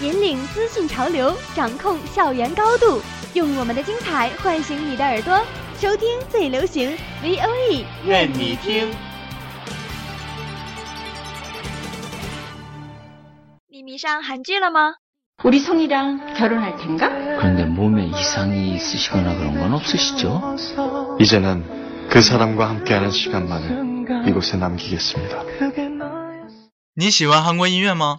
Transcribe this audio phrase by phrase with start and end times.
[0.00, 3.02] 引领资讯潮流，掌控校园高度，
[3.34, 5.38] 用我们的精彩唤醒你的耳朵，
[5.78, 8.90] 收听最流行 V O E，愿你听。
[13.68, 14.94] 你迷上韩剧了吗？
[15.42, 17.08] 우리 성이랑 결혼할 텐가?
[17.08, 20.56] 그런데 몸에 이상이 있으시거나 그런 건 없으시죠?
[21.18, 25.44] 이제는 그 사람과 함께하는 시간만을 이곳에 남기겠습니다.
[26.94, 28.18] 你喜欢韩国音乐吗？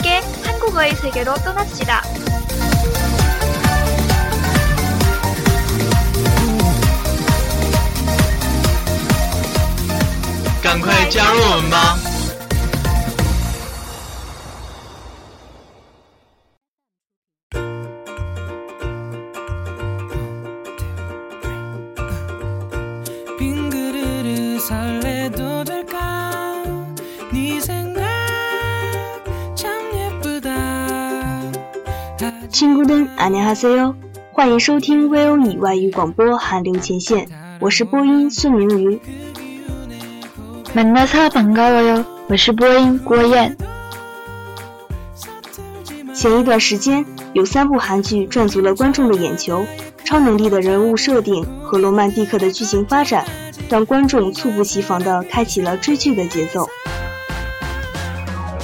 [0.00, 2.02] 함께 한국어의 세계로 떠납시다.
[10.62, 12.09] 강과의 짜루 엄마.
[32.49, 33.95] 亲姑们，안녕하세요，
[34.31, 37.27] 欢迎收听 VOE 外语广播韩流前线，
[37.59, 38.99] 我是播音孙明瑜。
[40.73, 42.03] 만나서 반가워요.
[42.27, 43.55] 我是播音郭燕。
[46.13, 49.65] 前一段时间，有三部韩剧赚足了观众的眼球，
[50.03, 53.25] 超能力的人物设定和罗曼蒂克的剧情发展，
[53.69, 56.67] 让观众猝不及防地开启了追剧的节奏。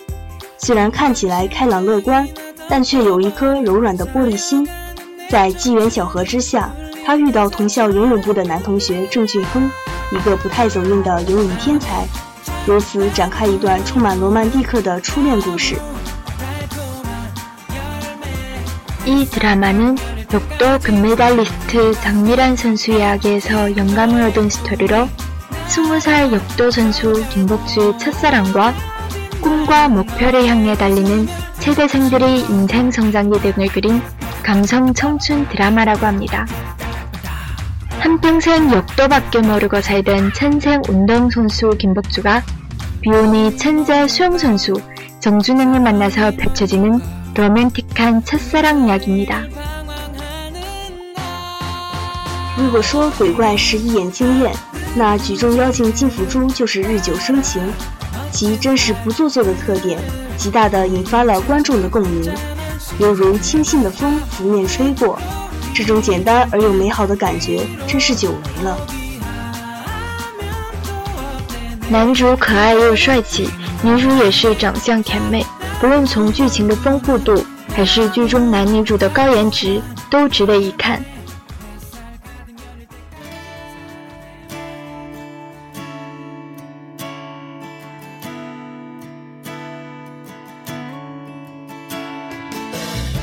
[0.58, 2.28] 虽然看起来开朗乐观，
[2.68, 4.66] 但却有一颗柔软的玻璃心。
[5.28, 6.74] 在机缘巧合之下，
[7.06, 9.70] 她遇到同校游泳部的男同学郑俊亨，
[10.10, 12.04] 一个不太走运的游泳天才，
[12.66, 15.76] 由此展开一段充满罗曼蒂克的初恋故事。
[19.10, 19.96] 이 드라마는
[20.32, 25.08] 역도 금메달리스트 장미란 선수 이야기에서 영감을 얻은 스토리로
[25.66, 28.72] 20살 역도 선수 김복주의 첫사랑과
[29.40, 31.26] 꿈과 목표를 향해 달리는
[31.58, 34.00] 체대생들의 인생 성장 기 등을 그린
[34.44, 36.46] 감성 청춘 드라마라고 합니다.
[37.98, 42.44] 한평생 역도밖에 모르고 살던 천생 운동선수 김복주가
[43.00, 44.74] 비오니 천재 수영선수
[45.18, 49.41] 정준영을 만나서 펼쳐지는 로맨틱한 첫사랑 이야기입니다.
[52.57, 54.55] 如果说鬼怪是一眼惊艳，
[54.95, 57.61] 那举重妖精金福珠就是日久生情。
[58.31, 59.99] 其真实不做作的特点，
[60.37, 62.31] 极大地引发了观众的共鸣，
[62.99, 65.17] 犹如清新的风拂面吹过，
[65.73, 68.77] 这种简单而又美好的感觉真是久违了。
[71.87, 73.49] 男主可爱又帅气，
[73.81, 75.45] 女主也是长相甜美。
[75.80, 79.80] 不论从剧情的丰富度，还是剧中男女主的高颜值，
[80.10, 81.02] 都值得一看。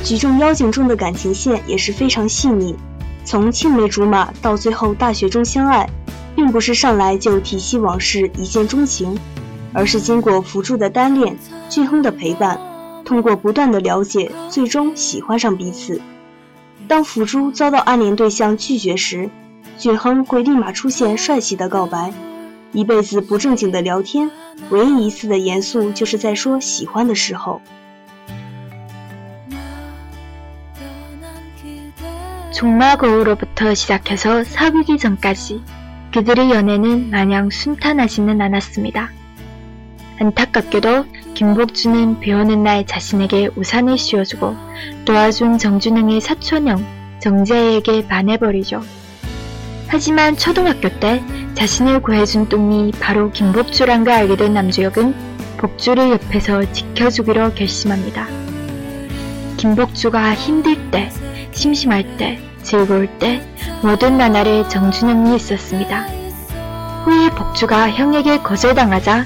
[0.04, 2.76] 举重妖精中的感情线也是非常细腻，
[3.24, 5.88] 从青梅竹马到最后大学中相爱，
[6.36, 9.16] 并不是上来就提起往事一见钟情，
[9.77, 11.37] 而是经过辅助的单恋、
[11.69, 12.61] 俊亨的陪伴，
[13.05, 16.01] 通过不断的了解，最终喜欢上彼此。
[16.89, 19.31] 当福珠遭到暗恋对象拒绝时，
[19.79, 22.13] 俊亨会立马出现帅气的告白。
[22.73, 24.31] 一辈子不正经的聊天，
[24.71, 27.61] 唯一一次的严肃就是在说喜欢的时候。
[32.53, 35.63] 종마거우로부터 시작해서 사귀기 전까지
[36.13, 39.11] 그들의 연애는 마냥 순탄하지는 않았습니다.
[40.20, 41.06] 안타깝게도
[41.36, 44.56] 김복주는 비 오는 날 자신에게 우산을 씌워주고
[45.06, 46.84] 도와준 정준영의 사촌형
[47.20, 48.82] 정재에게 반해버리죠.
[49.88, 51.24] 하지만 초등학교 때
[51.54, 55.14] 자신을 구해준 똥이 바로 김복주란 걸 알게 된 남주혁은
[55.58, 58.28] 복주를 옆에서 지켜주기로 결심합니다.
[59.58, 61.10] 김복주가 힘들 때,
[61.52, 63.42] 심심할 때, 즐거울 때
[63.82, 66.08] 모든 나날에 정준영이 있었습니다.
[67.06, 69.26] 후에 복주가 형에게 거절당하자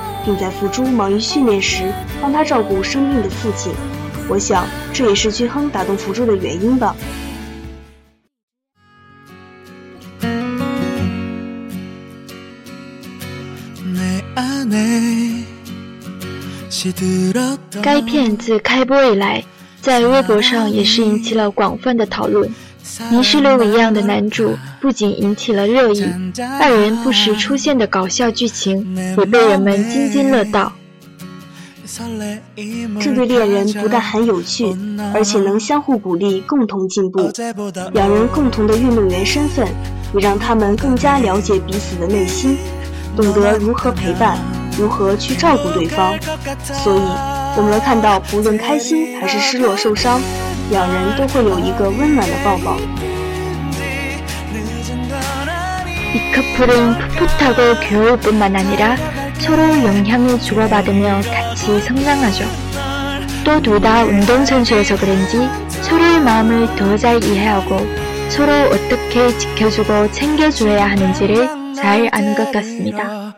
[0.25, 3.73] 并在福珠忙于训练时帮他照顾生病的父亲。
[4.29, 6.95] 我想这也是俊亨打动福珠的原因吧。
[17.83, 19.43] 该片自开播以来，
[19.81, 22.51] 在微博上也是引起了广泛的讨论。
[23.09, 26.05] 泥石流一样的男主不仅引起了热议，
[26.59, 30.71] 二人不时出现的搞笑剧情也被人们津津乐道。
[32.99, 34.75] 这对恋人不但很有趣，
[35.13, 37.29] 而且能相互鼓励，共同进步。
[37.93, 39.67] 两人共同的运动员身份，
[40.13, 42.57] 也让他们更加了解彼此的内心，
[43.15, 44.37] 懂得如何陪伴，
[44.77, 46.13] 如何去照顾对方。
[46.61, 47.01] 所以，
[47.57, 50.21] 我们看到，不论开心还是失落、受伤，
[50.70, 52.76] 两人都会有一个温暖的抱抱。
[56.14, 58.96] 이 커플은 풋풋하고 귀여울 뿐만 아니라
[59.38, 62.44] 서로 영향을 주고받으며 같이 성장하죠.
[63.44, 65.48] 또 둘 다 운동선수여서 그런지
[65.82, 67.78] 서로의 마음을 더 잘 이해하고
[68.28, 73.34] 서로 어떻게 지켜주고 챙겨줘야 하는지를 잘 아는 것 같습니다.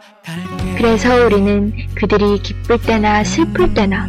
[0.77, 4.09] 그래서 우리는 그들이 기쁠 때나 슬플 때나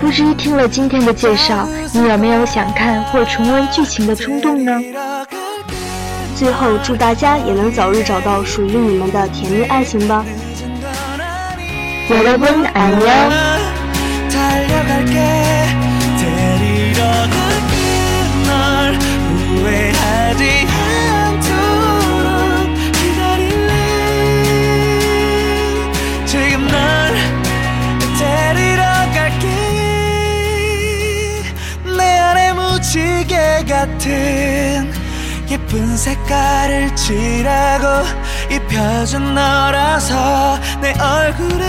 [0.00, 4.72] 不知听了今天的介绍，你有没有想看或重温剧情的冲动呢？
[6.36, 10.24] 最后，祝大家也能早日找到属于你们的甜蜜爱情吧。
[12.10, 13.08] 여러분 안녕.
[36.03, 37.85] 색깔을 칠하고
[38.51, 41.65] 입혀준 너라서 내 얼굴에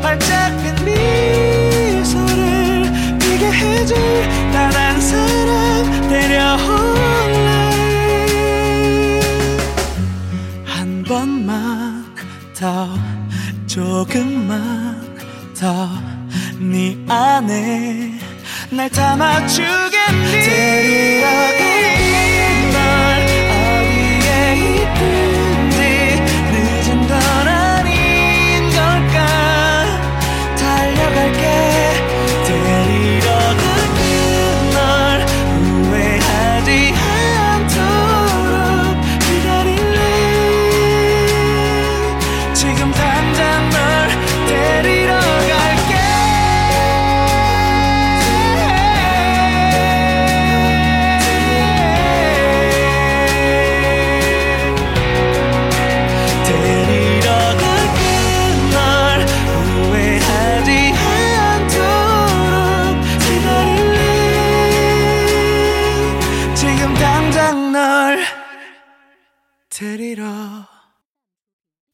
[0.00, 2.38] 활짝 핀 미소를
[3.18, 3.96] 피게 해줄
[4.52, 7.48] 단 한 사람 데려올래.
[10.66, 12.04] 한 번만
[12.54, 12.88] 더
[13.66, 15.16] 조금만
[15.58, 18.12] 더네 안에
[18.70, 20.32] 날 담아주겠니?
[20.44, 21.99] 데리러 갈
[25.00, 25.29] Yeah.